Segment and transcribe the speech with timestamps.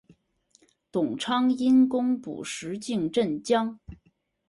[0.91, 3.79] 董昌因功补石镜镇将。